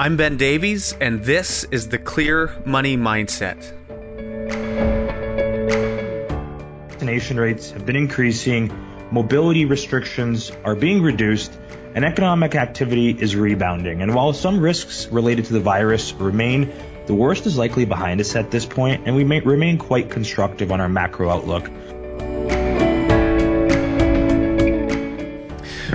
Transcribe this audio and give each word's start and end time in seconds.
I'm 0.00 0.16
Ben 0.16 0.36
Davies, 0.36 0.94
and 1.00 1.24
this 1.24 1.64
is 1.72 1.88
the 1.88 1.98
Clear 1.98 2.54
Money 2.64 2.96
Mindset. 2.96 3.56
Vaccination 6.88 7.40
rates 7.40 7.72
have 7.72 7.84
been 7.84 7.96
increasing, 7.96 8.70
mobility 9.10 9.64
restrictions 9.64 10.52
are 10.62 10.76
being 10.76 11.02
reduced, 11.02 11.58
and 11.96 12.04
economic 12.04 12.54
activity 12.54 13.10
is 13.10 13.34
rebounding. 13.34 14.00
And 14.00 14.14
while 14.14 14.32
some 14.32 14.60
risks 14.60 15.08
related 15.08 15.46
to 15.46 15.54
the 15.54 15.60
virus 15.60 16.12
remain, 16.12 16.72
the 17.06 17.14
worst 17.14 17.46
is 17.46 17.58
likely 17.58 17.84
behind 17.84 18.20
us 18.20 18.36
at 18.36 18.52
this 18.52 18.64
point, 18.64 19.02
and 19.04 19.16
we 19.16 19.24
may 19.24 19.40
remain 19.40 19.78
quite 19.78 20.10
constructive 20.10 20.70
on 20.70 20.80
our 20.80 20.88
macro 20.88 21.28
outlook. 21.28 21.68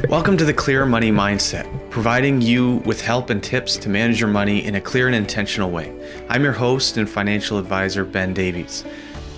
Welcome 0.09 0.35
to 0.35 0.43
the 0.43 0.53
Clear 0.53 0.85
Money 0.85 1.11
Mindset, 1.13 1.82
providing 1.93 2.41
you 2.41 2.77
with 2.87 2.99
help 2.99 3.29
and 3.29 3.43
tips 3.43 3.77
to 3.77 3.87
manage 3.87 4.19
your 4.19 4.27
money 4.27 4.65
in 4.65 4.73
a 4.73 4.81
clear 4.81 5.05
and 5.05 5.15
intentional 5.15 5.69
way. 5.69 5.93
I'm 6.27 6.43
your 6.43 6.51
host 6.51 6.97
and 6.97 7.07
financial 7.07 7.59
advisor, 7.59 8.03
Ben 8.03 8.33
Davies. 8.33 8.83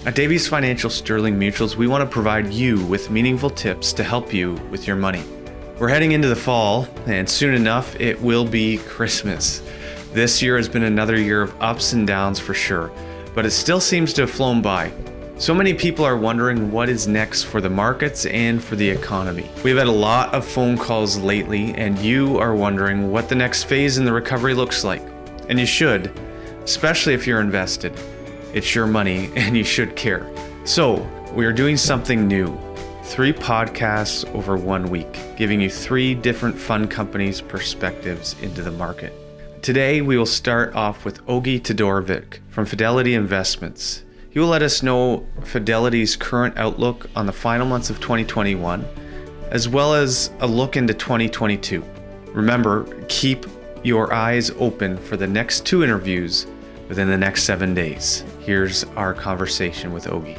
At 0.05 0.16
Davies 0.16 0.48
Financial 0.48 0.90
Sterling 0.90 1.38
Mutuals, 1.38 1.76
we 1.76 1.86
want 1.86 2.02
to 2.04 2.10
provide 2.10 2.54
you 2.54 2.82
with 2.86 3.12
meaningful 3.12 3.49
tips 3.49 3.91
to 3.91 4.05
help 4.05 4.34
you 4.34 4.54
with 4.72 4.88
your 4.88 4.96
money. 4.96 5.22
We're 5.80 5.90
heading 5.90 6.13
into 6.13 6.30
the 6.30 6.36
fall, 6.38 6.88
and 7.08 7.30
soon 7.30 7.55
enough, 7.55 7.99
it 7.99 8.22
will 8.22 8.46
be 8.46 8.77
Christmas. 8.77 9.62
This 10.13 10.41
year 10.41 10.55
has 10.55 10.70
been 10.70 10.84
another 10.84 11.20
year 11.20 11.41
of 11.41 11.62
ups 11.62 11.91
and 11.91 12.08
downs 12.08 12.40
for 12.40 12.54
sure, 12.54 12.90
but 13.34 13.46
it 13.46 13.52
still 13.52 13.82
seems 13.82 14.13
to 14.13 14.22
have 14.22 14.32
flown 14.32 14.62
by. 14.62 14.94
So 15.38 15.53
many 15.53 15.73
people 15.73 16.05
are 16.05 16.16
wondering 16.16 16.71
what 16.71 16.88
is 16.88 17.09
next 17.09 17.43
for 17.43 17.59
the 17.59 17.70
markets 17.70 18.26
and 18.26 18.63
for 18.63 18.77
the 18.77 18.89
economy. 18.89 19.52
We've 19.66 19.76
had 19.76 19.88
a 19.88 19.91
lot 19.91 20.34
of 20.34 20.48
phone 20.48 20.77
calls 20.77 21.17
lately, 21.17 21.73
and 21.73 21.99
you 21.99 22.38
are 22.38 22.55
wondering 22.55 23.12
what 23.12 23.27
the 23.27 23.35
next 23.35 23.65
phase 23.65 23.98
in 23.98 24.05
the 24.05 24.13
recovery 24.13 24.54
looks 24.54 24.85
like. 24.85 25.01
And 25.49 25.60
you 25.60 25.65
should, 25.65 26.18
especially 26.63 27.13
if 27.13 27.27
you're 27.27 27.41
invested. 27.41 27.91
It's 28.54 28.73
your 28.73 28.87
money, 28.87 29.29
and 29.35 29.57
you 29.57 29.65
should 29.65 29.98
care. 29.98 30.26
So, 30.63 31.05
we 31.34 31.45
are 31.45 31.51
doing 31.51 31.76
something 31.76 32.29
new 32.29 32.57
three 33.04 33.34
podcasts 33.34 34.23
over 34.34 34.55
one 34.55 34.90
week, 34.90 35.20
giving 35.35 35.60
you 35.60 35.70
three 35.70 36.15
different 36.15 36.57
fund 36.57 36.90
companies' 36.90 37.41
perspectives 37.41 38.38
into 38.41 38.62
the 38.62 38.71
market. 38.71 39.13
Today, 39.62 39.99
we 39.99 40.17
will 40.17 40.26
start 40.26 40.73
off 40.76 41.04
with 41.04 41.26
Ogi 41.26 41.60
Todorovic 41.60 42.40
from 42.49 42.65
Fidelity 42.65 43.13
Investments. 43.15 44.05
He 44.36 44.41
will 44.41 44.50
let 44.50 44.64
us 44.64 44.84
know 44.84 45.26
Fidelity's 45.46 46.18
current 46.18 46.58
outlook 46.58 47.10
on 47.16 47.26
the 47.26 47.32
final 47.32 47.66
months 47.66 47.90
of 47.90 48.02
2021, 48.02 48.86
as 49.50 49.70
well 49.70 49.94
as 49.94 50.30
a 50.41 50.46
look 50.46 50.76
into 50.76 50.94
2022. 50.94 51.82
Remember, 52.34 52.84
keep 53.08 53.46
your 53.82 54.13
eyes 54.13 54.52
open 54.60 54.98
for 54.98 55.16
the 55.16 55.26
next 55.26 55.66
two 55.66 55.86
interviews 55.86 56.48
within 56.90 57.08
the 57.08 57.16
next 57.16 57.44
seven 57.44 57.74
days. 57.74 58.26
Here's 58.41 58.84
our 58.98 59.13
conversation 59.13 59.94
with 59.94 60.08
Ogi. 60.08 60.38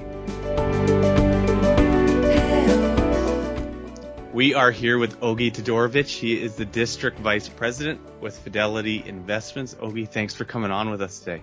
We 4.35 4.53
are 4.53 4.73
here 4.73 4.99
with 4.99 5.19
Ogi 5.21 5.51
Todorovic. 5.51 6.09
He 6.09 6.43
is 6.43 6.55
the 6.57 6.67
District 6.67 7.19
Vice 7.21 7.49
President 7.49 7.99
with 8.21 8.39
Fidelity 8.41 9.03
Investments. 9.07 9.75
Ogi, 9.77 10.07
thanks 10.07 10.35
for 10.35 10.45
coming 10.45 10.71
on 10.71 10.91
with 10.91 11.01
us 11.01 11.19
today. 11.19 11.43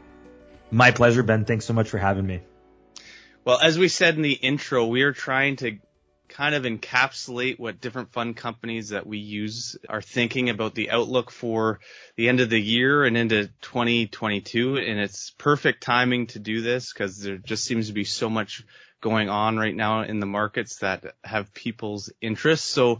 My 0.73 0.89
pleasure, 0.89 1.21
Ben. 1.21 1.45
Thanks 1.45 1.65
so 1.65 1.73
much 1.73 1.89
for 1.89 1.99
having 1.99 2.25
me. 2.25 2.41
Well, 3.45 3.59
as 3.59 3.77
we 3.77 3.89
said 3.89 4.15
in 4.15 4.23
the 4.23 4.33
intro, 4.33 4.87
we 4.87 5.03
are 5.03 5.13
trying 5.13 5.57
to 5.57 5.77
kind 6.29 6.55
of 6.55 6.63
encapsulate 6.63 7.59
what 7.59 7.79
different 7.79 8.11
fund 8.11 8.35
companies 8.35 8.89
that 8.89 9.05
we 9.05 9.19
use 9.19 9.77
are 9.87 10.01
thinking 10.01 10.49
about 10.49 10.73
the 10.73 10.89
outlook 10.89 11.29
for 11.29 11.79
the 12.15 12.27
end 12.27 12.39
of 12.39 12.49
the 12.49 12.59
year 12.59 13.03
and 13.03 13.15
into 13.15 13.49
2022. 13.61 14.77
And 14.77 14.99
it's 14.99 15.29
perfect 15.37 15.83
timing 15.83 16.25
to 16.27 16.39
do 16.39 16.61
this 16.61 16.91
because 16.91 17.19
there 17.19 17.37
just 17.37 17.65
seems 17.65 17.87
to 17.87 17.93
be 17.93 18.03
so 18.03 18.27
much 18.27 18.63
going 18.99 19.29
on 19.29 19.57
right 19.57 19.75
now 19.75 20.01
in 20.01 20.19
the 20.19 20.25
markets 20.25 20.77
that 20.77 21.03
have 21.23 21.53
people's 21.53 22.11
interests. 22.19 22.67
So 22.67 22.99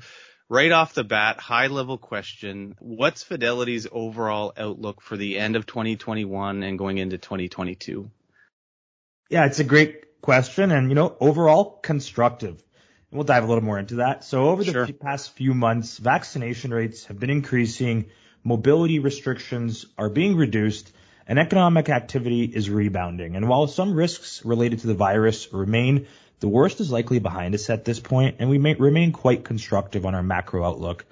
right 0.53 0.72
off 0.72 0.94
the 0.94 1.03
bat, 1.03 1.40
high 1.40 1.66
level 1.66 1.97
question. 1.97 2.75
What's 2.80 3.24
Fidelity's 3.24 3.88
overall 3.91 4.53
outlook 4.56 5.02
for 5.02 5.18
the 5.18 5.40
end 5.40 5.56
of 5.56 5.66
2021 5.66 6.62
and 6.62 6.78
going 6.78 7.00
into 7.00 7.18
2022? 7.18 8.12
Yeah, 9.31 9.47
it's 9.47 9.58
a 9.58 9.63
great 9.63 10.22
question 10.22 10.72
and, 10.72 10.90
you 10.90 10.96
know, 10.96 11.18
overall 11.19 11.80
constructive. 11.81 12.52
And 12.52 13.18
we'll 13.18 13.24
dive 13.24 13.44
a 13.44 13.47
little 13.47 13.63
more 13.63 13.80
into 13.80 13.96
that. 13.96 14.24
So 14.24 14.50
over 14.50 14.63
the 14.63 14.72
sure. 14.72 14.88
past 14.94 15.31
few 15.31 15.56
months, 15.56 15.97
vaccination 15.97 16.72
rates 16.72 17.06
have 17.06 17.19
been 17.19 17.31
increasing, 17.31 18.12
mobility 18.44 19.00
restrictions 19.00 19.88
are 19.97 20.09
being 20.09 20.36
reduced, 20.36 20.94
and 21.28 21.40
economic 21.40 21.90
activity 21.90 22.44
is 22.44 22.69
rebounding. 22.69 23.36
And 23.36 23.50
while 23.50 23.66
some 23.66 23.96
risks 23.96 24.46
related 24.46 24.81
to 24.81 24.88
the 24.88 24.94
virus 24.94 25.52
remain, 25.52 26.06
the 26.44 26.50
worst 26.50 26.81
is 26.81 26.92
likely 26.92 27.20
behind 27.20 27.56
us 27.56 27.70
at 27.70 27.86
this 27.86 28.02
point, 28.02 28.36
and 28.40 28.50
we 28.50 28.58
may 28.58 28.74
remain 28.74 29.14
quite 29.14 29.46
constructive 29.46 30.06
on 30.06 30.14
our 30.14 30.22
macro 30.22 30.66
outlook. 30.66 31.06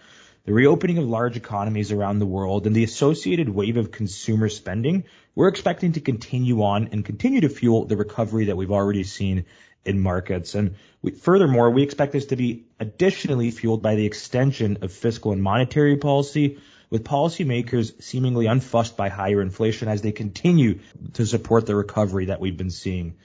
The 0.44 0.52
reopening 0.52 0.98
of 0.98 1.06
large 1.06 1.38
economies 1.38 1.94
around 1.94 2.20
the 2.20 2.26
world 2.26 2.68
and 2.68 2.76
the 2.76 2.84
associated 2.84 3.48
wave 3.48 3.78
of 3.78 3.94
consumer 3.94 4.50
spending, 4.50 5.06
we're 5.34 5.48
expecting 5.48 5.94
to 5.94 6.02
continue 6.02 6.64
on 6.64 6.90
and 6.92 7.06
continue 7.06 7.40
to 7.40 7.48
fuel 7.48 7.86
the 7.86 7.96
recovery 7.96 8.48
that 8.48 8.58
we've 8.58 8.74
already 8.74 9.06
seen 9.06 9.46
in 9.86 10.02
markets. 10.02 10.54
And 10.54 10.76
we, 11.02 11.12
furthermore, 11.12 11.70
we 11.70 11.84
expect 11.84 12.12
this 12.12 12.26
to 12.26 12.36
be 12.36 12.66
additionally 12.78 13.52
fueled 13.52 13.82
by 13.82 13.96
the 13.96 14.06
extension 14.06 14.80
of 14.82 14.92
fiscal 14.92 15.32
and 15.32 15.42
monetary 15.42 15.96
policy, 15.96 16.60
with 16.90 17.06
policymakers 17.06 18.04
seemingly 18.04 18.48
unfussed 18.48 18.98
by 18.98 19.08
higher 19.08 19.42
inflation 19.42 19.88
as 19.88 20.02
they 20.02 20.12
continue 20.12 20.80
to 21.14 21.26
support 21.26 21.68
the 21.68 21.74
recovery 21.74 22.26
that 22.26 22.42
we've 22.42 22.58
been 22.58 22.70
seeing. 22.70 23.16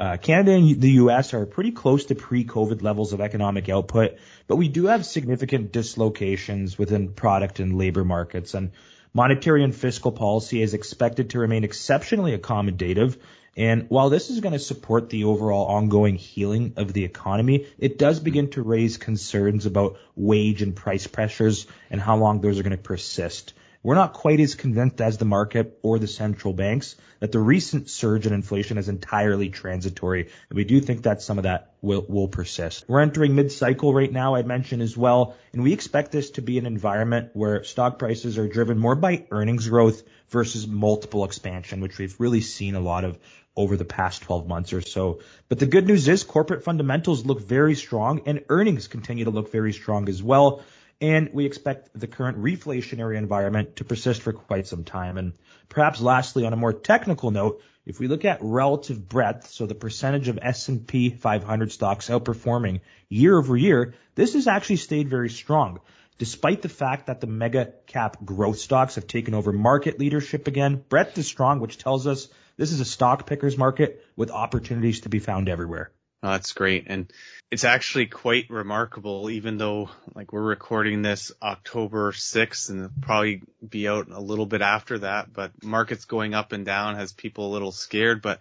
Uh, 0.00 0.16
Canada 0.16 0.52
and 0.52 0.80
the 0.80 0.92
U.S. 0.92 1.34
are 1.34 1.44
pretty 1.44 1.72
close 1.72 2.06
to 2.06 2.14
pre-COVID 2.14 2.80
levels 2.80 3.12
of 3.12 3.20
economic 3.20 3.68
output, 3.68 4.16
but 4.46 4.56
we 4.56 4.66
do 4.66 4.86
have 4.86 5.04
significant 5.04 5.72
dislocations 5.72 6.78
within 6.78 7.12
product 7.12 7.60
and 7.60 7.76
labor 7.76 8.02
markets. 8.02 8.54
And 8.54 8.70
monetary 9.12 9.62
and 9.62 9.74
fiscal 9.74 10.10
policy 10.10 10.62
is 10.62 10.72
expected 10.72 11.30
to 11.30 11.40
remain 11.40 11.64
exceptionally 11.64 12.34
accommodative. 12.34 13.18
And 13.58 13.90
while 13.90 14.08
this 14.08 14.30
is 14.30 14.40
going 14.40 14.54
to 14.54 14.58
support 14.58 15.10
the 15.10 15.24
overall 15.24 15.66
ongoing 15.66 16.14
healing 16.14 16.72
of 16.78 16.94
the 16.94 17.04
economy, 17.04 17.66
it 17.78 17.98
does 17.98 18.20
begin 18.20 18.48
to 18.52 18.62
raise 18.62 18.96
concerns 18.96 19.66
about 19.66 19.98
wage 20.16 20.62
and 20.62 20.74
price 20.74 21.06
pressures 21.06 21.66
and 21.90 22.00
how 22.00 22.16
long 22.16 22.40
those 22.40 22.58
are 22.58 22.62
going 22.62 22.70
to 22.70 22.82
persist. 22.82 23.52
We're 23.82 23.94
not 23.94 24.12
quite 24.12 24.40
as 24.40 24.54
convinced 24.54 25.00
as 25.00 25.16
the 25.16 25.24
market 25.24 25.78
or 25.82 25.98
the 25.98 26.06
central 26.06 26.52
banks 26.52 26.96
that 27.20 27.32
the 27.32 27.38
recent 27.38 27.88
surge 27.88 28.26
in 28.26 28.34
inflation 28.34 28.76
is 28.76 28.90
entirely 28.90 29.48
transitory. 29.48 30.28
And 30.50 30.56
we 30.56 30.64
do 30.64 30.80
think 30.80 31.04
that 31.04 31.22
some 31.22 31.38
of 31.38 31.44
that 31.44 31.72
will, 31.80 32.04
will 32.06 32.28
persist. 32.28 32.84
We're 32.88 33.00
entering 33.00 33.34
mid-cycle 33.34 33.94
right 33.94 34.12
now, 34.12 34.34
I 34.34 34.42
mentioned 34.42 34.82
as 34.82 34.98
well, 34.98 35.34
and 35.54 35.62
we 35.62 35.72
expect 35.72 36.12
this 36.12 36.32
to 36.32 36.42
be 36.42 36.58
an 36.58 36.66
environment 36.66 37.30
where 37.32 37.64
stock 37.64 37.98
prices 37.98 38.36
are 38.36 38.48
driven 38.48 38.78
more 38.78 38.96
by 38.96 39.24
earnings 39.30 39.66
growth 39.66 40.02
versus 40.28 40.66
multiple 40.66 41.24
expansion, 41.24 41.80
which 41.80 41.96
we've 41.96 42.20
really 42.20 42.42
seen 42.42 42.74
a 42.74 42.80
lot 42.80 43.04
of 43.04 43.18
over 43.56 43.78
the 43.78 43.84
past 43.86 44.22
12 44.22 44.46
months 44.46 44.74
or 44.74 44.82
so. 44.82 45.20
But 45.48 45.58
the 45.58 45.66
good 45.66 45.86
news 45.86 46.06
is 46.06 46.22
corporate 46.22 46.64
fundamentals 46.64 47.24
look 47.24 47.40
very 47.40 47.74
strong 47.74 48.22
and 48.26 48.44
earnings 48.50 48.88
continue 48.88 49.24
to 49.24 49.30
look 49.30 49.50
very 49.50 49.72
strong 49.72 50.08
as 50.10 50.22
well 50.22 50.62
and 51.00 51.30
we 51.32 51.46
expect 51.46 51.88
the 51.98 52.06
current 52.06 52.38
reflationary 52.38 53.16
environment 53.16 53.76
to 53.76 53.84
persist 53.84 54.22
for 54.22 54.32
quite 54.32 54.66
some 54.66 54.84
time. 54.84 55.16
And 55.16 55.32
perhaps 55.68 56.00
lastly, 56.00 56.44
on 56.44 56.52
a 56.52 56.56
more 56.56 56.72
technical 56.72 57.30
note, 57.30 57.62
if 57.86 57.98
we 57.98 58.06
look 58.06 58.24
at 58.24 58.38
relative 58.42 59.08
breadth, 59.08 59.50
so 59.50 59.66
the 59.66 59.74
percentage 59.74 60.28
of 60.28 60.38
S&P 60.40 61.10
500 61.10 61.72
stocks 61.72 62.08
outperforming 62.08 62.80
year 63.08 63.38
over 63.38 63.56
year, 63.56 63.94
this 64.14 64.34
has 64.34 64.46
actually 64.46 64.76
stayed 64.76 65.08
very 65.08 65.30
strong. 65.30 65.80
Despite 66.18 66.60
the 66.60 66.68
fact 66.68 67.06
that 67.06 67.22
the 67.22 67.26
mega 67.26 67.72
cap 67.86 68.18
growth 68.22 68.58
stocks 68.58 68.96
have 68.96 69.06
taken 69.06 69.32
over 69.32 69.52
market 69.52 69.98
leadership 69.98 70.46
again, 70.46 70.84
breadth 70.86 71.16
is 71.16 71.26
strong, 71.26 71.60
which 71.60 71.78
tells 71.78 72.06
us 72.06 72.28
this 72.58 72.72
is 72.72 72.80
a 72.80 72.84
stock 72.84 73.26
pickers 73.26 73.56
market 73.56 74.04
with 74.16 74.30
opportunities 74.30 75.00
to 75.00 75.08
be 75.08 75.18
found 75.18 75.48
everywhere. 75.48 75.90
Oh, 76.22 76.32
that's 76.32 76.52
great. 76.52 76.84
And 76.86 77.10
it's 77.50 77.64
actually 77.64 78.06
quite 78.06 78.50
remarkable, 78.50 79.30
even 79.30 79.56
though 79.56 79.90
like 80.14 80.32
we're 80.32 80.42
recording 80.42 81.00
this 81.00 81.32
October 81.42 82.12
6th 82.12 82.68
and 82.68 82.90
probably 83.00 83.42
be 83.66 83.88
out 83.88 84.08
a 84.10 84.20
little 84.20 84.44
bit 84.44 84.60
after 84.60 84.98
that, 84.98 85.32
but 85.32 85.52
markets 85.64 86.04
going 86.04 86.34
up 86.34 86.52
and 86.52 86.66
down 86.66 86.96
has 86.96 87.12
people 87.12 87.46
a 87.46 87.54
little 87.54 87.72
scared. 87.72 88.20
But 88.20 88.40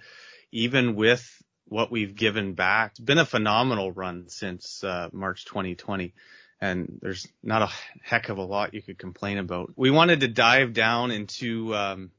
even 0.51 0.95
with 0.95 1.25
what 1.67 1.89
we've 1.89 2.15
given 2.15 2.53
back, 2.53 2.91
it's 2.91 2.99
been 2.99 3.17
a 3.17 3.25
phenomenal 3.25 3.91
run 3.91 4.27
since 4.27 4.83
uh, 4.83 5.09
March 5.13 5.45
2020 5.45 6.13
and 6.61 6.99
there's 7.01 7.27
not 7.41 7.61
a 7.61 7.69
heck 8.03 8.29
of 8.29 8.37
a 8.37 8.43
lot 8.43 8.73
you 8.73 8.81
could 8.81 8.97
complain 8.97 9.37
about. 9.37 9.71
We 9.75 9.91
wanted 9.91 10.19
to 10.21 10.27
dive 10.27 10.73
down 10.73 11.11
into 11.11 11.73
um, 11.73 12.11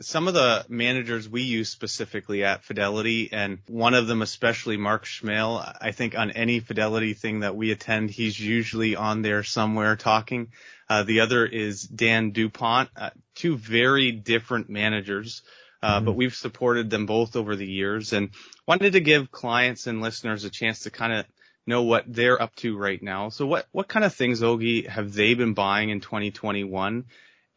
some 0.00 0.28
of 0.28 0.34
the 0.34 0.64
managers 0.68 1.28
we 1.28 1.42
use 1.42 1.70
specifically 1.70 2.44
at 2.44 2.64
Fidelity, 2.64 3.30
and 3.32 3.58
one 3.66 3.94
of 3.94 4.06
them 4.06 4.22
especially, 4.22 4.76
Mark 4.76 5.04
Schmehl, 5.04 5.76
I 5.80 5.92
think 5.92 6.16
on 6.16 6.30
any 6.30 6.60
Fidelity 6.60 7.14
thing 7.14 7.40
that 7.40 7.56
we 7.56 7.70
attend, 7.70 8.10
he's 8.10 8.38
usually 8.38 8.96
on 8.96 9.22
there 9.22 9.42
somewhere 9.42 9.96
talking. 9.96 10.48
Uh, 10.88 11.02
the 11.02 11.20
other 11.20 11.46
is 11.46 11.82
Dan 11.82 12.30
Dupont, 12.30 12.90
uh, 12.96 13.10
two 13.34 13.56
very 13.56 14.12
different 14.12 14.68
managers. 14.68 15.42
Uh, 15.82 15.96
mm-hmm. 15.96 16.06
but 16.06 16.12
we've 16.16 16.34
supported 16.34 16.88
them 16.88 17.04
both 17.04 17.36
over 17.36 17.54
the 17.54 17.66
years 17.66 18.14
and 18.14 18.30
wanted 18.66 18.94
to 18.94 19.00
give 19.00 19.30
clients 19.30 19.86
and 19.86 20.00
listeners 20.00 20.44
a 20.44 20.50
chance 20.50 20.80
to 20.80 20.90
kind 20.90 21.12
of 21.12 21.26
know 21.66 21.82
what 21.82 22.04
they're 22.06 22.40
up 22.40 22.54
to 22.56 22.78
right 22.78 23.02
now. 23.02 23.28
So 23.28 23.46
what, 23.46 23.66
what 23.72 23.86
kind 23.86 24.04
of 24.04 24.14
things, 24.14 24.40
Ogi, 24.40 24.88
have 24.88 25.12
they 25.12 25.34
been 25.34 25.52
buying 25.52 25.90
in 25.90 26.00
2021? 26.00 27.04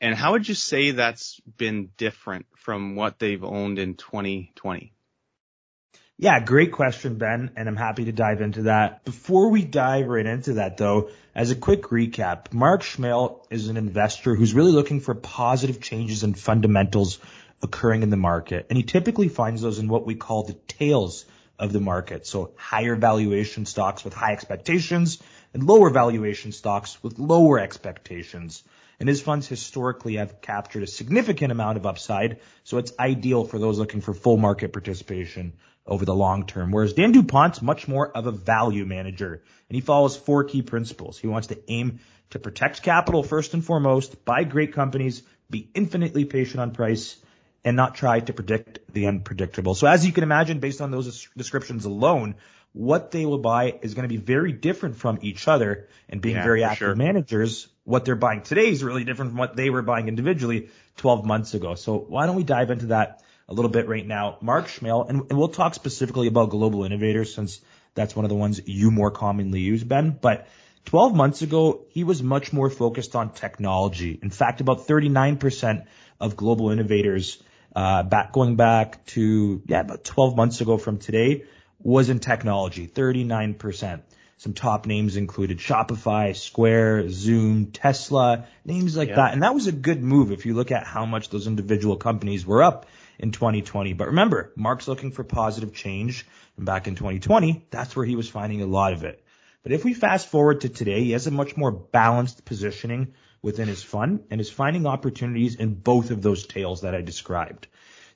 And 0.01 0.15
how 0.15 0.31
would 0.31 0.47
you 0.47 0.55
say 0.55 0.91
that's 0.91 1.39
been 1.57 1.89
different 1.97 2.45
from 2.55 2.95
what 2.95 3.19
they've 3.19 3.43
owned 3.43 3.79
in 3.79 3.95
2020? 3.95 4.93
Yeah, 6.21 6.41
great 6.41 6.73
question, 6.73 7.15
Ben, 7.15 7.51
and 7.55 7.69
I'm 7.69 7.77
happy 7.77 8.05
to 8.05 8.11
dive 8.11 8.41
into 8.41 8.63
that. 8.63 9.05
Before 9.05 9.49
we 9.49 9.63
dive 9.63 10.07
right 10.07 10.25
into 10.25 10.55
that 10.55 10.77
though, 10.77 11.11
as 11.33 11.51
a 11.51 11.55
quick 11.55 11.83
recap, 11.83 12.51
Mark 12.51 12.81
Schmehl 12.81 13.45
is 13.49 13.69
an 13.69 13.77
investor 13.77 14.35
who's 14.35 14.53
really 14.53 14.73
looking 14.73 14.99
for 14.99 15.15
positive 15.15 15.79
changes 15.79 16.23
in 16.23 16.33
fundamentals 16.33 17.19
occurring 17.61 18.03
in 18.03 18.09
the 18.09 18.17
market. 18.17 18.65
And 18.69 18.75
he 18.75 18.83
typically 18.83 19.29
finds 19.29 19.61
those 19.61 19.79
in 19.79 19.87
what 19.87 20.05
we 20.05 20.15
call 20.15 20.43
the 20.43 20.57
tails 20.67 21.25
of 21.57 21.71
the 21.73 21.79
market. 21.79 22.25
So 22.25 22.51
higher 22.57 22.95
valuation 22.95 23.65
stocks 23.65 24.03
with 24.03 24.13
high 24.13 24.33
expectations 24.33 25.21
and 25.53 25.63
lower 25.63 25.89
valuation 25.89 26.51
stocks 26.51 27.01
with 27.03 27.19
lower 27.19 27.59
expectations 27.59 28.63
and 28.99 29.07
his 29.07 29.21
funds 29.21 29.47
historically 29.47 30.15
have 30.15 30.41
captured 30.41 30.83
a 30.83 30.87
significant 30.87 31.51
amount 31.51 31.77
of 31.77 31.85
upside, 31.85 32.39
so 32.63 32.77
it's 32.77 32.93
ideal 32.99 33.45
for 33.45 33.59
those 33.59 33.79
looking 33.79 34.01
for 34.01 34.13
full 34.13 34.37
market 34.37 34.73
participation 34.73 35.53
over 35.85 36.05
the 36.05 36.15
long 36.15 36.45
term. 36.45 36.71
Whereas 36.71 36.93
Dan 36.93 37.13
DuPont's 37.13 37.61
much 37.61 37.87
more 37.87 38.09
of 38.09 38.27
a 38.27 38.31
value 38.31 38.85
manager, 38.85 39.41
and 39.69 39.75
he 39.75 39.81
follows 39.81 40.17
four 40.17 40.43
key 40.43 40.61
principles. 40.61 41.17
He 41.17 41.27
wants 41.27 41.47
to 41.47 41.59
aim 41.67 41.99
to 42.31 42.39
protect 42.39 42.83
capital 42.83 43.23
first 43.23 43.53
and 43.53 43.65
foremost, 43.65 44.23
buy 44.23 44.43
great 44.43 44.73
companies, 44.73 45.23
be 45.49 45.69
infinitely 45.73 46.25
patient 46.25 46.59
on 46.59 46.71
price, 46.71 47.17
and 47.63 47.75
not 47.75 47.95
try 47.95 48.19
to 48.19 48.33
predict 48.33 48.79
the 48.93 49.07
unpredictable. 49.07 49.75
So 49.75 49.87
as 49.87 50.05
you 50.05 50.11
can 50.11 50.23
imagine, 50.23 50.59
based 50.59 50.81
on 50.81 50.91
those 50.91 51.27
descriptions 51.35 51.85
alone, 51.85 52.35
what 52.73 53.11
they 53.11 53.25
will 53.25 53.39
buy 53.39 53.77
is 53.81 53.93
going 53.93 54.07
to 54.07 54.13
be 54.13 54.17
very 54.17 54.51
different 54.51 54.95
from 54.95 55.19
each 55.21 55.47
other 55.47 55.87
and 56.07 56.21
being 56.21 56.35
yeah, 56.35 56.43
very 56.43 56.63
active 56.63 56.77
sure. 56.77 56.95
managers, 56.95 57.67
what 57.83 58.05
they're 58.05 58.15
buying 58.15 58.41
today 58.41 58.69
is 58.69 58.83
really 58.83 59.03
different 59.03 59.31
from 59.31 59.39
what 59.39 59.55
they 59.55 59.69
were 59.69 59.81
buying 59.81 60.07
individually 60.07 60.69
12 60.97 61.25
months 61.25 61.53
ago. 61.53 61.75
So 61.75 61.97
why 61.97 62.25
don't 62.25 62.35
we 62.35 62.43
dive 62.43 62.69
into 62.69 62.87
that 62.87 63.23
a 63.47 63.53
little 63.53 63.71
bit 63.71 63.87
right 63.87 64.05
now? 64.05 64.37
Mark 64.41 64.67
Schmehl, 64.67 65.09
and, 65.09 65.21
and 65.29 65.39
we'll 65.39 65.49
talk 65.49 65.73
specifically 65.73 66.27
about 66.27 66.51
global 66.51 66.83
innovators 66.83 67.33
since 67.33 67.59
that's 67.95 68.15
one 68.15 68.23
of 68.23 68.29
the 68.29 68.35
ones 68.35 68.61
you 68.65 68.91
more 68.91 69.09
commonly 69.09 69.61
use, 69.61 69.83
Ben. 69.83 70.17
But 70.21 70.47
12 70.85 71.15
months 71.15 71.41
ago, 71.41 71.85
he 71.89 72.03
was 72.03 72.21
much 72.21 72.53
more 72.53 72.69
focused 72.69 73.15
on 73.15 73.31
technology. 73.31 74.19
In 74.21 74.29
fact, 74.29 74.61
about 74.61 74.87
39% 74.87 75.85
of 76.19 76.35
global 76.35 76.69
innovators, 76.69 77.41
uh, 77.75 78.03
back, 78.03 78.31
going 78.31 78.55
back 78.55 79.05
to, 79.07 79.63
yeah, 79.65 79.81
about 79.81 80.03
12 80.03 80.35
months 80.35 80.61
ago 80.61 80.77
from 80.77 80.99
today 80.99 81.45
was 81.81 82.09
in 82.09 82.19
technology, 82.19 82.87
39%. 82.87 84.01
Some 84.37 84.53
top 84.53 84.85
names 84.85 85.17
included 85.17 85.57
Shopify, 85.57 86.33
Square, 86.35 87.09
Zoom, 87.09 87.71
Tesla, 87.71 88.47
names 88.63 88.95
like 88.95 89.09
yeah. 89.09 89.15
that. 89.15 89.33
And 89.33 89.43
that 89.43 89.53
was 89.53 89.67
a 89.67 89.73
good 89.73 90.01
move 90.01 90.31
if 90.31 90.45
you 90.45 90.53
look 90.53 90.71
at 90.71 90.85
how 90.85 91.05
much 91.05 91.29
those 91.29 91.45
individual 91.45 91.97
companies 91.97 92.45
were 92.45 92.63
up 92.63 92.85
in 93.17 93.31
2020. 93.31 93.93
But 93.93 94.07
remember, 94.07 94.53
Mark's 94.55 94.87
looking 94.87 95.11
for 95.11 95.25
positive 95.25 95.73
change. 95.73 96.25
And 96.55 96.65
back 96.65 96.87
in 96.87 96.95
2020, 96.95 97.65
that's 97.69 97.95
where 97.95 98.05
he 98.05 98.15
was 98.15 98.29
finding 98.29 98.61
a 98.61 98.65
lot 98.65 98.93
of 98.93 99.03
it. 99.03 99.21
But 99.61 99.73
if 99.73 99.83
we 99.83 99.93
fast 99.93 100.29
forward 100.29 100.61
to 100.61 100.69
today, 100.69 101.03
he 101.03 101.11
has 101.11 101.27
a 101.27 101.31
much 101.31 101.57
more 101.57 101.71
balanced 101.71 102.45
positioning 102.45 103.13
within 103.41 103.67
his 103.67 103.83
fund 103.83 104.23
and 104.31 104.39
is 104.39 104.49
finding 104.49 104.85
opportunities 104.85 105.55
in 105.55 105.73
both 105.73 106.11
of 106.11 106.21
those 106.21 106.47
tails 106.47 106.81
that 106.81 106.95
I 106.95 107.01
described. 107.01 107.67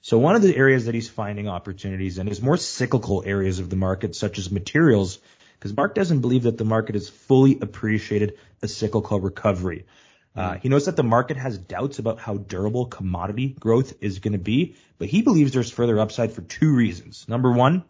So 0.03 0.19
one 0.19 0.35
of 0.35 0.41
the 0.41 0.53
areas 0.53 0.83
that 0.85 0.93
he's 0.93 1.07
finding 1.07 1.47
opportunities 1.47 2.17
in 2.17 2.27
is 2.27 2.41
more 2.41 2.57
cyclical 2.57 3.23
areas 3.25 3.59
of 3.59 3.69
the 3.69 3.77
market, 3.77 4.17
such 4.17 4.37
as 4.37 4.51
materials, 4.51 5.17
because 5.57 5.73
Mark 5.77 5.95
doesn't 5.95 6.19
believe 6.19 6.43
that 6.43 6.57
the 6.57 6.65
market 6.65 6.95
has 6.95 7.07
fully 7.07 7.57
appreciated 7.61 8.37
a 8.61 8.67
cyclical 8.67 9.21
recovery. 9.21 9.85
Uh, 10.35 10.55
he 10.55 10.67
knows 10.67 10.87
that 10.87 10.97
the 10.97 11.03
market 11.03 11.37
has 11.37 11.57
doubts 11.57 11.99
about 11.99 12.19
how 12.19 12.35
durable 12.35 12.85
commodity 12.85 13.55
growth 13.57 13.93
is 14.01 14.19
going 14.19 14.33
to 14.33 14.37
be, 14.37 14.75
but 14.97 15.07
he 15.07 15.21
believes 15.21 15.53
there's 15.53 15.71
further 15.71 15.97
upside 16.01 16.33
for 16.33 16.41
two 16.41 16.75
reasons. 16.75 17.25
Number 17.29 17.53
one, 17.53 17.85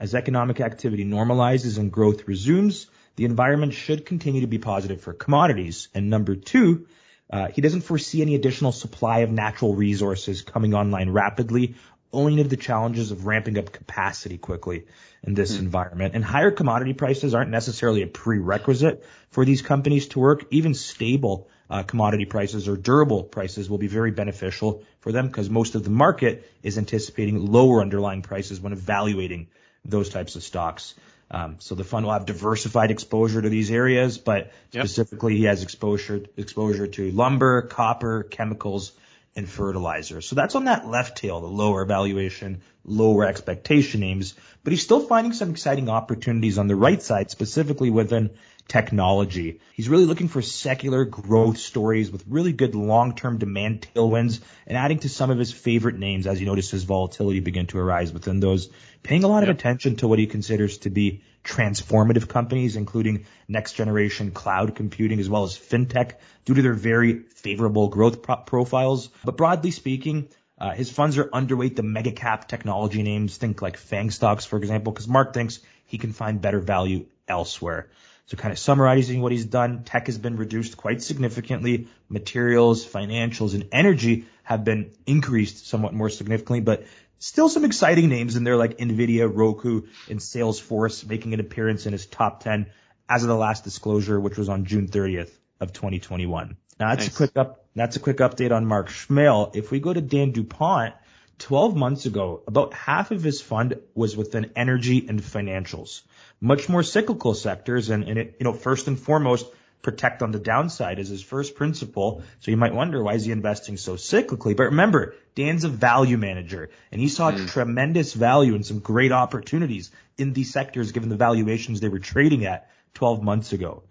as 0.00 0.16
economic 0.16 0.60
activity 0.60 1.04
normalizes 1.04 1.78
and 1.78 1.92
growth 1.92 2.26
resumes, 2.26 2.88
the 3.14 3.24
environment 3.24 3.72
should 3.72 4.04
continue 4.04 4.40
to 4.40 4.48
be 4.48 4.58
positive 4.58 5.00
for 5.00 5.12
commodities. 5.12 5.86
And 5.94 6.10
number 6.10 6.34
two, 6.34 6.88
uh, 7.30 7.48
he 7.48 7.60
doesn't 7.60 7.82
foresee 7.82 8.22
any 8.22 8.34
additional 8.34 8.72
supply 8.72 9.20
of 9.20 9.30
natural 9.30 9.74
resources 9.74 10.42
coming 10.42 10.74
online 10.74 11.10
rapidly, 11.10 11.74
owing 12.12 12.36
to 12.36 12.44
the 12.44 12.56
challenges 12.56 13.10
of 13.10 13.26
ramping 13.26 13.58
up 13.58 13.72
capacity 13.72 14.36
quickly 14.36 14.84
in 15.22 15.34
this 15.34 15.52
mm-hmm. 15.52 15.64
environment. 15.64 16.14
And 16.14 16.24
higher 16.24 16.50
commodity 16.50 16.92
prices 16.92 17.34
aren't 17.34 17.50
necessarily 17.50 18.02
a 18.02 18.06
prerequisite 18.06 19.04
for 19.30 19.44
these 19.44 19.62
companies 19.62 20.08
to 20.08 20.18
work. 20.20 20.44
Even 20.50 20.74
stable 20.74 21.48
uh, 21.70 21.82
commodity 21.82 22.26
prices 22.26 22.68
or 22.68 22.76
durable 22.76 23.22
prices 23.22 23.70
will 23.70 23.78
be 23.78 23.86
very 23.86 24.10
beneficial 24.10 24.84
for 25.00 25.10
them 25.10 25.28
because 25.28 25.48
most 25.48 25.74
of 25.74 25.84
the 25.84 25.90
market 25.90 26.50
is 26.62 26.76
anticipating 26.76 27.46
lower 27.50 27.80
underlying 27.80 28.20
prices 28.20 28.60
when 28.60 28.74
evaluating 28.74 29.48
those 29.84 30.10
types 30.10 30.36
of 30.36 30.42
stocks. 30.42 30.94
Um, 31.32 31.56
so 31.60 31.74
the 31.74 31.84
fund 31.84 32.04
will 32.04 32.12
have 32.12 32.26
diversified 32.26 32.90
exposure 32.90 33.40
to 33.40 33.48
these 33.48 33.70
areas, 33.70 34.18
but 34.18 34.52
yep. 34.70 34.84
specifically 34.84 35.38
he 35.38 35.44
has 35.44 35.62
exposure 35.62 36.20
exposure 36.36 36.86
to 36.86 37.10
lumber, 37.10 37.62
copper, 37.62 38.22
chemicals, 38.22 38.92
and 39.34 39.48
fertilizer. 39.48 40.20
So 40.20 40.36
that's 40.36 40.54
on 40.54 40.66
that 40.66 40.86
left 40.86 41.16
tail, 41.16 41.40
the 41.40 41.46
lower 41.46 41.86
valuation, 41.86 42.60
lower 42.84 43.24
expectation 43.24 44.00
names, 44.00 44.34
but 44.62 44.72
he's 44.72 44.82
still 44.82 45.00
finding 45.00 45.32
some 45.32 45.50
exciting 45.50 45.88
opportunities 45.88 46.58
on 46.58 46.66
the 46.66 46.76
right 46.76 47.00
side, 47.00 47.30
specifically 47.30 47.88
within 47.88 48.30
technology. 48.68 49.60
He's 49.74 49.88
really 49.88 50.06
looking 50.06 50.28
for 50.28 50.40
secular 50.40 51.04
growth 51.04 51.58
stories 51.58 52.10
with 52.10 52.24
really 52.28 52.52
good 52.52 52.74
long-term 52.74 53.38
demand 53.38 53.86
tailwinds 53.94 54.40
and 54.66 54.78
adding 54.78 55.00
to 55.00 55.08
some 55.08 55.30
of 55.30 55.38
his 55.38 55.52
favorite 55.52 55.98
names 55.98 56.26
as 56.26 56.38
he 56.38 56.46
his 56.46 56.84
volatility 56.84 57.40
begin 57.40 57.66
to 57.66 57.78
arise 57.78 58.12
within 58.12 58.40
those, 58.40 58.70
paying 59.02 59.24
a 59.24 59.28
lot 59.28 59.40
yep. 59.40 59.50
of 59.50 59.56
attention 59.56 59.96
to 59.96 60.08
what 60.08 60.18
he 60.18 60.26
considers 60.26 60.78
to 60.78 60.90
be 60.90 61.22
transformative 61.44 62.28
companies, 62.28 62.76
including 62.76 63.26
next 63.48 63.72
generation 63.72 64.30
cloud 64.30 64.74
computing 64.74 65.18
as 65.18 65.28
well 65.28 65.44
as 65.44 65.58
fintech 65.58 66.14
due 66.44 66.54
to 66.54 66.62
their 66.62 66.74
very 66.74 67.20
favorable 67.20 67.88
growth 67.88 68.22
pro- 68.22 68.36
profiles. 68.36 69.08
But 69.24 69.36
broadly 69.36 69.70
speaking, 69.70 70.28
uh, 70.58 70.70
his 70.70 70.90
funds 70.90 71.18
are 71.18 71.24
underweight 71.24 71.74
the 71.74 71.82
mega 71.82 72.12
cap 72.12 72.48
technology 72.48 73.02
names. 73.02 73.36
Think 73.36 73.60
like 73.60 73.76
FANG 73.76 74.10
stocks, 74.10 74.44
for 74.44 74.56
example, 74.56 74.92
because 74.92 75.08
Mark 75.08 75.34
thinks 75.34 75.58
he 75.86 75.98
can 75.98 76.12
find 76.12 76.40
better 76.40 76.60
value 76.60 77.06
elsewhere. 77.26 77.88
So 78.32 78.38
kind 78.38 78.50
of 78.50 78.58
summarizing 78.58 79.20
what 79.20 79.30
he's 79.30 79.44
done, 79.44 79.84
tech 79.84 80.06
has 80.06 80.16
been 80.16 80.38
reduced 80.38 80.78
quite 80.78 81.02
significantly. 81.02 81.88
Materials, 82.08 82.82
financials, 82.82 83.52
and 83.52 83.68
energy 83.72 84.24
have 84.42 84.64
been 84.64 84.90
increased 85.06 85.66
somewhat 85.66 85.92
more 85.92 86.08
significantly, 86.08 86.60
but 86.62 86.86
still 87.18 87.50
some 87.50 87.66
exciting 87.66 88.08
names 88.08 88.34
in 88.34 88.42
there 88.42 88.56
like 88.56 88.78
Nvidia, 88.78 89.30
Roku, 89.30 89.82
and 90.08 90.18
Salesforce 90.18 91.06
making 91.06 91.34
an 91.34 91.40
appearance 91.40 91.84
in 91.84 91.92
his 91.92 92.06
top 92.06 92.42
10 92.42 92.68
as 93.06 93.22
of 93.22 93.28
the 93.28 93.36
last 93.36 93.64
disclosure, 93.64 94.18
which 94.18 94.38
was 94.38 94.48
on 94.48 94.64
June 94.64 94.88
30th 94.88 95.30
of 95.60 95.74
2021. 95.74 96.56
Now 96.80 96.88
that's 96.88 97.04
nice. 97.04 97.12
a 97.12 97.14
quick 97.14 97.36
up, 97.36 97.66
that's 97.76 97.96
a 97.96 98.00
quick 98.00 98.16
update 98.16 98.50
on 98.50 98.64
Mark 98.64 98.88
Schmehl. 98.88 99.54
If 99.54 99.70
we 99.70 99.78
go 99.78 99.92
to 99.92 100.00
Dan 100.00 100.32
DuPont, 100.32 100.94
12 101.38 101.76
months 101.76 102.06
ago, 102.06 102.42
about 102.46 102.72
half 102.72 103.10
of 103.10 103.22
his 103.22 103.42
fund 103.42 103.78
was 103.94 104.16
within 104.16 104.52
energy 104.56 105.04
and 105.06 105.20
financials 105.20 106.00
much 106.42 106.68
more 106.68 106.82
cyclical 106.82 107.32
sectors. 107.32 107.88
And, 107.88 108.04
and 108.04 108.18
it, 108.18 108.36
you 108.40 108.44
know, 108.44 108.52
first 108.52 108.88
and 108.88 108.98
foremost, 108.98 109.46
protect 109.80 110.22
on 110.22 110.32
the 110.32 110.38
downside 110.38 110.98
is 110.98 111.08
his 111.08 111.22
first 111.22 111.54
principle. 111.54 112.22
So 112.40 112.50
you 112.50 112.56
might 112.56 112.74
wonder 112.74 113.02
why 113.02 113.14
is 113.14 113.24
he 113.24 113.32
investing 113.32 113.76
so 113.76 113.94
cyclically? 113.94 114.56
But 114.56 114.64
remember, 114.64 115.14
Dan's 115.34 115.64
a 115.64 115.68
value 115.68 116.18
manager 116.18 116.70
and 116.90 117.00
he 117.00 117.08
saw 117.08 117.32
mm. 117.32 117.48
tremendous 117.48 118.12
value 118.12 118.54
and 118.54 118.66
some 118.66 118.80
great 118.80 119.12
opportunities 119.12 119.90
in 120.18 120.32
these 120.32 120.52
sectors 120.52 120.92
given 120.92 121.08
the 121.08 121.16
valuations 121.16 121.80
they 121.80 121.88
were 121.88 121.98
trading 121.98 122.44
at 122.44 122.68
12 122.94 123.22
months 123.22 123.52
ago. 123.52 123.84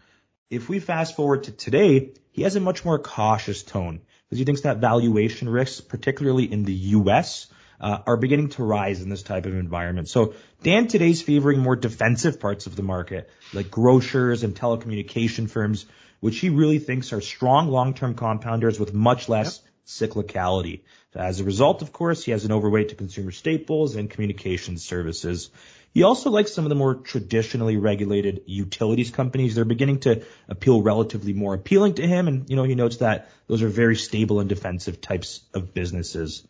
If 0.49 0.67
we 0.67 0.79
fast 0.79 1.15
forward 1.15 1.43
to 1.43 1.51
today, 1.51 2.11
he 2.31 2.43
has 2.43 2.55
a 2.55 2.59
much 2.59 2.83
more 2.83 2.99
cautious 2.99 3.63
tone 3.63 4.01
because 4.25 4.39
he 4.39 4.45
thinks 4.45 4.61
that 4.61 4.77
valuation 4.77 5.49
risks, 5.49 5.81
particularly 5.81 6.51
in 6.51 6.63
the 6.63 6.73
US, 6.73 7.47
uh, 7.81 7.99
are 8.05 8.17
beginning 8.17 8.49
to 8.49 8.63
rise 8.63 9.01
in 9.01 9.09
this 9.09 9.23
type 9.23 9.45
of 9.45 9.55
environment. 9.55 10.07
So 10.07 10.35
Dan 10.63 10.87
today's 10.87 11.21
favoring 11.21 11.59
more 11.59 11.75
defensive 11.75 12.39
parts 12.39 12.67
of 12.67 12.75
the 12.75 12.83
market, 12.83 13.29
like 13.53 13.71
grocers 13.71 14.43
and 14.43 14.55
telecommunication 14.55 15.49
firms, 15.49 15.85
which 16.19 16.39
he 16.39 16.49
really 16.49 16.79
thinks 16.79 17.11
are 17.11 17.21
strong 17.21 17.69
long-term 17.69 18.15
compounders 18.15 18.79
with 18.79 18.93
much 18.93 19.27
less 19.27 19.59
yep. 19.59 20.11
cyclicality. 20.11 20.81
As 21.13 21.41
a 21.41 21.43
result, 21.43 21.81
of 21.81 21.91
course, 21.91 22.23
he 22.23 22.31
has 22.31 22.45
an 22.45 22.51
overweight 22.53 22.89
to 22.89 22.95
consumer 22.95 23.31
staples 23.31 23.95
and 23.95 24.09
communication 24.09 24.77
services. 24.77 25.49
He 25.93 26.03
also 26.03 26.29
likes 26.29 26.53
some 26.53 26.63
of 26.63 26.69
the 26.69 26.75
more 26.75 26.95
traditionally 26.95 27.75
regulated 27.75 28.43
utilities 28.45 29.11
companies. 29.11 29.55
They're 29.55 29.65
beginning 29.65 29.99
to 30.01 30.23
appeal 30.47 30.81
relatively 30.81 31.33
more 31.33 31.53
appealing 31.53 31.95
to 31.95 32.07
him. 32.07 32.29
And, 32.29 32.49
you 32.49 32.55
know, 32.55 32.63
he 32.63 32.75
notes 32.75 32.97
that 32.97 33.29
those 33.47 33.61
are 33.61 33.67
very 33.67 33.97
stable 33.97 34.39
and 34.39 34.47
defensive 34.47 35.01
types 35.01 35.41
of 35.53 35.73
businesses. 35.73 36.47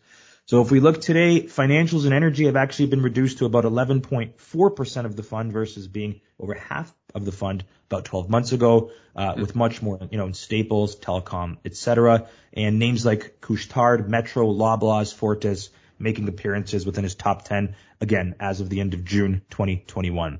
So 0.52 0.60
if 0.60 0.70
we 0.70 0.80
look 0.80 1.00
today, 1.00 1.44
financials 1.44 2.04
and 2.04 2.12
energy 2.12 2.44
have 2.44 2.56
actually 2.56 2.88
been 2.88 3.00
reduced 3.00 3.38
to 3.38 3.46
about 3.46 3.64
11.4% 3.64 5.04
of 5.06 5.16
the 5.16 5.22
fund 5.22 5.50
versus 5.50 5.88
being 5.88 6.20
over 6.38 6.52
half 6.52 6.94
of 7.14 7.24
the 7.24 7.32
fund 7.32 7.64
about 7.86 8.04
12 8.04 8.28
months 8.28 8.52
ago, 8.52 8.90
uh, 9.16 9.32
with 9.38 9.56
much 9.56 9.80
more, 9.80 9.98
you 10.10 10.18
know, 10.18 10.26
in 10.26 10.34
staples, 10.34 10.94
telecom, 10.94 11.56
etc. 11.64 12.28
And 12.52 12.78
names 12.78 13.06
like 13.06 13.40
Couche-Tard, 13.40 14.10
Metro, 14.10 14.46
Loblaws, 14.46 15.14
Fortis 15.14 15.70
making 15.98 16.28
appearances 16.28 16.84
within 16.84 17.04
his 17.04 17.14
top 17.14 17.46
10 17.46 17.74
again 18.02 18.34
as 18.38 18.60
of 18.60 18.68
the 18.68 18.80
end 18.80 18.92
of 18.92 19.06
June 19.06 19.40
2021. 19.48 20.38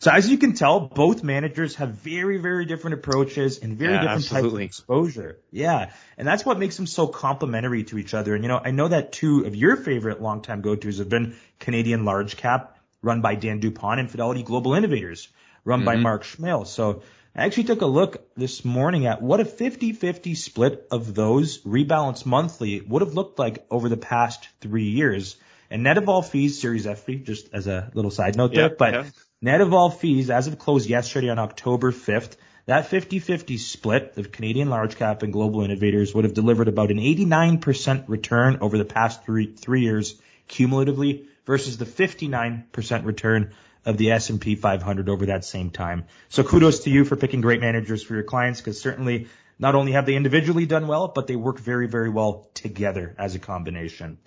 So 0.00 0.12
as 0.12 0.30
you 0.30 0.38
can 0.38 0.52
tell, 0.54 0.78
both 0.80 1.24
managers 1.24 1.74
have 1.76 1.90
very, 1.90 2.38
very 2.38 2.66
different 2.66 2.94
approaches 2.94 3.58
and 3.58 3.76
very 3.76 3.94
yeah, 3.94 4.00
different 4.02 4.20
absolutely. 4.20 4.66
types 4.66 4.78
of 4.78 4.82
exposure. 4.84 5.38
Yeah. 5.50 5.90
And 6.16 6.26
that's 6.26 6.46
what 6.46 6.58
makes 6.58 6.76
them 6.76 6.86
so 6.86 7.08
complementary 7.08 7.82
to 7.84 7.98
each 7.98 8.14
other. 8.14 8.34
And 8.34 8.44
you 8.44 8.48
know, 8.48 8.60
I 8.64 8.70
know 8.70 8.86
that 8.86 9.10
two 9.10 9.44
of 9.44 9.56
your 9.56 9.76
favorite 9.76 10.22
longtime 10.22 10.60
go-tos 10.60 10.98
have 10.98 11.08
been 11.08 11.36
Canadian 11.58 12.04
Large 12.04 12.36
Cap, 12.36 12.78
run 13.02 13.22
by 13.22 13.34
Dan 13.34 13.58
Dupont, 13.58 13.98
and 13.98 14.08
Fidelity 14.08 14.44
Global 14.44 14.74
Innovators, 14.74 15.28
run 15.64 15.80
mm-hmm. 15.80 15.86
by 15.86 15.96
Mark 15.96 16.22
Schmehl. 16.22 16.64
So 16.64 17.02
I 17.34 17.44
actually 17.44 17.64
took 17.64 17.82
a 17.82 17.86
look 17.86 18.34
this 18.36 18.64
morning 18.64 19.06
at 19.06 19.20
what 19.20 19.40
a 19.40 19.44
50-50 19.44 20.36
split 20.36 20.86
of 20.92 21.12
those 21.12 21.58
rebalanced 21.62 22.24
monthly 22.24 22.80
would 22.82 23.02
have 23.02 23.14
looked 23.14 23.40
like 23.40 23.66
over 23.68 23.88
the 23.88 23.96
past 23.96 24.48
three 24.60 24.90
years. 24.90 25.36
And 25.70 25.82
net 25.82 25.98
of 25.98 26.08
all 26.08 26.22
fees, 26.22 26.60
Series 26.60 26.86
F 26.86 27.00
fee, 27.00 27.16
just 27.16 27.52
as 27.52 27.66
a 27.66 27.90
little 27.94 28.10
side 28.12 28.36
note 28.36 28.54
there, 28.54 28.70
but 28.70 28.94
yeah. 28.94 29.04
Net 29.40 29.60
of 29.60 29.72
all 29.72 29.90
fees, 29.90 30.30
as 30.30 30.46
of 30.46 30.58
close 30.58 30.86
yesterday 30.88 31.28
on 31.28 31.38
October 31.38 31.92
5th, 31.92 32.36
that 32.66 32.90
50-50 32.90 33.58
split 33.58 34.14
of 34.16 34.32
Canadian 34.32 34.68
large 34.68 34.96
cap 34.96 35.22
and 35.22 35.32
global 35.32 35.62
innovators 35.62 36.14
would 36.14 36.24
have 36.24 36.34
delivered 36.34 36.68
about 36.68 36.90
an 36.90 36.98
89% 36.98 38.04
return 38.08 38.58
over 38.60 38.76
the 38.76 38.84
past 38.84 39.24
three, 39.24 39.46
three 39.46 39.82
years 39.82 40.20
cumulatively 40.48 41.26
versus 41.46 41.78
the 41.78 41.86
59% 41.86 43.04
return 43.04 43.54
of 43.86 43.96
the 43.96 44.10
S&P 44.10 44.54
500 44.54 45.08
over 45.08 45.26
that 45.26 45.44
same 45.44 45.70
time. 45.70 46.04
So 46.28 46.42
kudos 46.42 46.80
to 46.80 46.90
you 46.90 47.04
for 47.04 47.16
picking 47.16 47.40
great 47.40 47.60
managers 47.60 48.02
for 48.02 48.14
your 48.14 48.24
clients 48.24 48.60
because 48.60 48.80
certainly 48.80 49.28
not 49.58 49.74
only 49.74 49.92
have 49.92 50.04
they 50.04 50.14
individually 50.14 50.66
done 50.66 50.88
well, 50.88 51.08
but 51.08 51.26
they 51.26 51.36
work 51.36 51.58
very, 51.58 51.86
very 51.86 52.10
well 52.10 52.48
together 52.54 53.14
as 53.18 53.34
a 53.34 53.38
combination. 53.38 54.18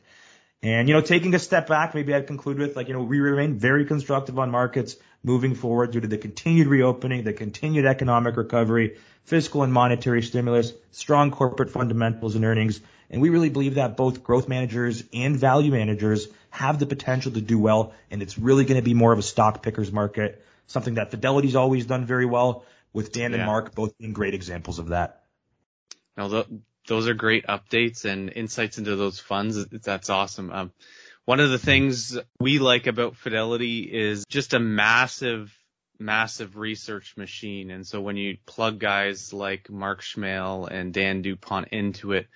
And, 0.64 0.88
you 0.88 0.94
know, 0.94 1.02
taking 1.02 1.34
a 1.34 1.40
step 1.40 1.68
back, 1.68 1.96
maybe 1.96 2.14
I'd 2.14 2.28
conclude 2.28 2.60
with 2.60 2.76
like, 2.76 2.88
you 2.88 2.94
know, 2.94 3.02
we 3.02 3.20
remain 3.20 3.58
very 3.58 3.86
constructive 3.86 4.38
on 4.38 4.52
markets 4.52 4.96
moving 5.24 5.56
forward 5.56 5.92
due 5.92 6.02
to 6.02 6.08
the 6.08 6.20
continued 6.20 6.68
reopening, 6.68 7.24
the 7.24 7.34
continued 7.34 7.86
economic 7.86 8.38
recovery, 8.38 8.98
fiscal 9.24 9.64
and 9.64 9.74
monetary 9.74 10.22
stimulus, 10.22 10.74
strong 10.92 11.32
corporate 11.32 11.72
fundamentals 11.72 12.36
and 12.36 12.46
earnings. 12.46 12.80
And 13.10 13.22
we 13.22 13.30
really 13.30 13.50
believe 13.50 13.76
that 13.76 13.98
both 13.98 14.24
growth 14.24 14.48
managers 14.48 15.04
and 15.14 15.36
value 15.36 15.72
managers 15.72 16.28
have 16.52 16.78
the 16.78 16.86
potential 16.86 17.32
to 17.32 17.42
do 17.42 17.58
well. 17.58 17.94
And 18.12 18.22
it's 18.22 18.38
really 18.38 18.64
going 18.64 18.80
to 18.80 18.86
be 18.86 18.94
more 18.94 19.12
of 19.12 19.18
a 19.18 19.24
stock 19.24 19.64
pickers 19.64 19.92
market, 19.92 20.46
something 20.68 20.94
that 20.96 21.10
Fidelity's 21.10 21.56
always 21.56 21.88
done 21.88 22.06
very 22.06 22.26
well 22.26 22.66
with 22.94 23.12
Dan 23.12 23.32
yeah. 23.32 23.38
and 23.38 23.46
Mark 23.48 23.74
both 23.74 23.98
being 23.98 24.14
great 24.14 24.36
examples 24.36 24.78
of 24.78 24.90
that. 24.90 25.24
Now, 26.16 26.46
those 26.88 27.08
are 27.08 27.14
great 27.14 27.46
updates 27.48 28.06
and 28.06 28.32
insights 28.32 28.78
into 28.78 28.96
those 28.96 29.20
funds. 29.20 29.66
That's 29.66 30.10
awesome. 30.10 30.52
Um, 30.52 30.72
one 31.26 31.40
of 31.40 31.52
the 31.52 31.60
things 31.60 32.18
we 32.40 32.60
like 32.60 32.88
about 32.88 33.16
Fidelity 33.16 33.82
is 33.82 34.26
just 34.28 34.54
a 34.54 34.60
massive, 34.60 35.56
massive 36.00 36.58
research 36.58 37.16
machine. 37.16 37.70
And 37.70 37.86
so 37.86 38.02
when 38.02 38.18
you 38.18 38.38
plug 38.46 38.80
guys 38.80 39.32
like 39.32 39.70
Mark 39.70 40.02
Schmehl 40.02 40.68
and 40.70 40.94
Dan 40.94 41.22
Dupont 41.22 41.68
into 41.72 42.14
it, 42.14 42.28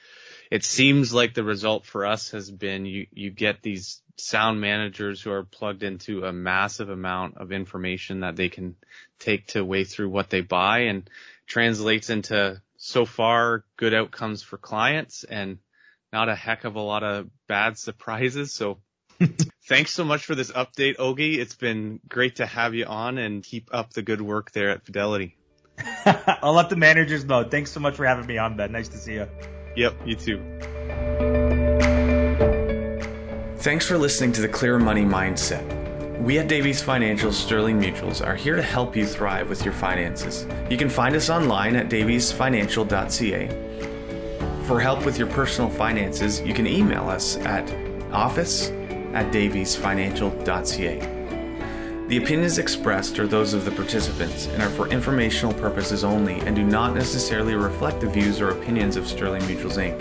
it 0.52 0.64
seems 0.64 1.14
like 1.14 1.34
the 1.34 1.44
result 1.44 1.86
for 1.86 2.06
us 2.06 2.32
has 2.32 2.52
been 2.52 2.86
you, 2.86 3.08
you 3.12 3.32
get 3.32 3.64
these 3.64 4.02
sound 4.18 4.62
managers 4.62 5.22
who 5.22 5.32
are 5.32 5.44
plugged 5.44 5.84
into 5.84 6.24
a 6.24 6.32
massive 6.32 6.90
amount 6.90 7.38
of 7.38 7.52
information 7.52 8.22
that 8.22 8.36
they 8.36 8.50
can 8.50 8.76
take 9.20 9.48
to 9.48 9.66
weigh 9.66 9.84
through 9.84 10.10
what 10.10 10.30
they 10.30 10.42
buy 10.42 10.82
and 10.82 11.10
translates 11.48 12.10
into 12.10 12.62
so 12.86 13.04
far 13.04 13.66
good 13.78 13.96
outcomes 13.96 14.44
for 14.44 14.58
clients 14.58 15.24
and 15.24 15.58
not 16.14 16.30
a 16.30 16.36
heck 16.36 16.66
of 16.66 16.76
a 16.76 16.82
lot 16.82 17.04
of 17.04 17.28
bad 17.48 17.78
surprises. 17.78 18.54
So 18.54 18.80
thanks 19.68 19.92
so 19.92 20.04
much 20.04 20.26
for 20.26 20.36
this 20.36 20.52
update, 20.52 20.98
Ogi. 20.98 21.38
It's 21.38 21.56
been 21.56 22.00
great 22.08 22.38
to 22.38 22.46
have 22.46 22.76
you 22.76 22.86
on 22.86 23.18
and 23.18 23.44
keep 23.44 23.70
up 23.74 23.94
the 23.94 24.02
good 24.02 24.22
work 24.22 24.52
there 24.52 24.70
at 24.70 24.86
Fidelity. 24.86 25.36
I'll 26.06 26.54
let 26.54 26.70
the 26.70 26.76
managers 26.76 27.26
know. 27.26 27.44
Thanks 27.44 27.72
so 27.72 27.80
much 27.80 27.96
for 27.96 28.06
having 28.06 28.28
me 28.28 28.38
on, 28.38 28.56
Ben. 28.56 28.72
Nice 28.72 28.90
to 28.90 28.98
see 28.98 29.16
you. 29.16 29.28
Yep, 29.76 29.96
you 30.06 30.16
too. 30.16 30.38
Thanks 33.58 33.88
for 33.88 33.98
listening 33.98 34.32
to 34.34 34.42
the 34.42 34.48
Clear 34.48 34.78
Money 34.78 35.04
Mindset. 35.04 35.85
We 36.20 36.40
at 36.40 36.48
Davies 36.48 36.82
Financial 36.82 37.34
Sterling 37.34 37.80
Mutuals 37.80 38.26
are 38.26 38.36
here 38.36 38.56
to 38.56 38.62
help 38.62 38.96
you 38.96 39.06
thrive 39.06 39.50
with 39.50 39.66
your 39.66 39.74
finances. 39.74 40.48
You 40.70 40.78
can 40.78 40.88
find 40.90 41.14
us 41.14 41.30
online 41.30 41.76
at 41.76 41.90
daviesfinancial.ca. 41.90 43.50
For 44.66 44.80
help 44.80 45.06
with 45.06 45.20
your 45.20 45.28
personal 45.28 45.70
finances, 45.70 46.40
you 46.42 46.54
can 46.54 46.68
email 46.68 47.10
us 47.10 47.36
at 47.38 47.70
office 48.14 48.70
at 49.14 49.34
daviesfinancial.ca. 49.34 51.00
The 52.08 52.18
opinions 52.18 52.60
expressed 52.60 53.20
are 53.20 53.28
those 53.28 53.54
of 53.54 53.66
the 53.66 53.72
participants 53.72 54.48
and 54.48 54.64
are 54.64 54.70
for 54.70 54.88
informational 54.88 55.54
purposes 55.54 56.06
only 56.06 56.40
and 56.42 56.56
do 56.56 56.64
not 56.64 56.96
necessarily 56.96 57.56
reflect 57.56 58.00
the 58.00 58.10
views 58.10 58.40
or 58.40 58.52
opinions 58.52 58.96
of 58.96 59.06
Sterling 59.06 59.42
Mutuals 59.44 59.78
Inc. 59.78 60.00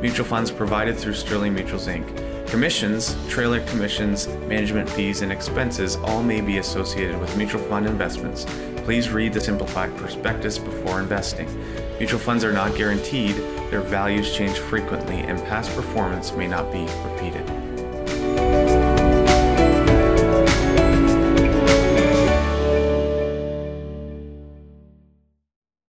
Mutual 0.00 0.26
funds 0.26 0.50
provided 0.50 0.98
through 0.98 1.14
Sterling 1.14 1.54
Mutuals 1.54 1.86
Inc 1.86 2.31
Commissions, 2.52 3.16
trailer 3.30 3.64
commissions, 3.68 4.28
management 4.46 4.86
fees, 4.86 5.22
and 5.22 5.32
expenses 5.32 5.96
all 5.96 6.22
may 6.22 6.42
be 6.42 6.58
associated 6.58 7.18
with 7.18 7.34
mutual 7.34 7.62
fund 7.62 7.86
investments. 7.86 8.44
Please 8.84 9.08
read 9.08 9.32
the 9.32 9.40
simplified 9.40 9.96
prospectus 9.96 10.58
before 10.58 11.00
investing. 11.00 11.48
Mutual 11.98 12.18
funds 12.18 12.44
are 12.44 12.52
not 12.52 12.76
guaranteed, 12.76 13.36
their 13.70 13.80
values 13.80 14.36
change 14.36 14.58
frequently, 14.58 15.20
and 15.20 15.38
past 15.44 15.74
performance 15.74 16.32
may 16.32 16.46
not 16.46 16.70
be 16.70 16.80
repeated. 17.08 17.41